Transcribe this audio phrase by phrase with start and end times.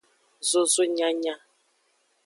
[0.49, 1.35] Zozo nyanya.